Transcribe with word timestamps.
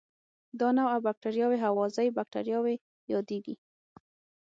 دا 0.59 0.69
نوعه 0.77 0.97
بکټریاوې 1.05 1.57
هوازی 1.65 2.07
باکتریاوې 2.17 2.75
یادیږي. 3.13 3.55